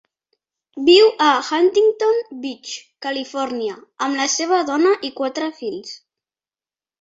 Viu 0.85 1.09
a 1.25 1.27
Huntington 1.49 2.17
Beach, 2.45 2.71
Califòrnia, 3.07 3.77
amb 4.07 4.19
la 4.23 4.27
seva 4.37 4.63
dona 4.71 4.95
i 5.11 5.13
quatre 5.21 5.51
fills. 5.61 5.95